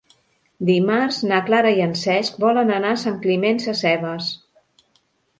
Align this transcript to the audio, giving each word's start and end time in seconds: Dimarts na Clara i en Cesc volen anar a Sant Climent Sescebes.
Dimarts 0.67 1.17
na 1.31 1.41
Clara 1.49 1.73
i 1.79 1.83
en 1.85 1.91
Cesc 2.03 2.39
volen 2.43 2.71
anar 2.77 2.93
a 2.93 2.99
Sant 3.01 3.19
Climent 3.27 3.61
Sescebes. 3.65 4.31